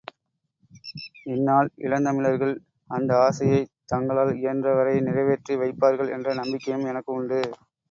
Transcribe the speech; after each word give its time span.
இந்நாள் 1.25 1.69
இளந்தமிழர்கள் 1.79 2.55
அந்த 2.89 3.11
ஆசையைத் 3.19 3.71
தங்களால் 3.87 4.33
இயன்ற 4.39 4.75
வரை 4.75 4.95
நிறைவேற்றி 5.07 5.55
வைப்பார்கள் 5.63 6.13
என்ற 6.17 6.37
நம்பிக்கையும் 6.41 6.89
எனக்கு 6.91 7.13
உண்டு. 7.19 7.41